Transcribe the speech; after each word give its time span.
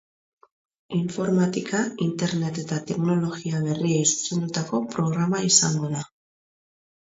Informatika, 0.99 1.81
internet 2.05 2.57
eta 2.63 2.79
teknologia 2.93 3.61
berriei 3.67 4.01
zuzendutako 4.15 4.83
programa 4.97 5.45
izango 5.53 5.95
da. 5.97 6.05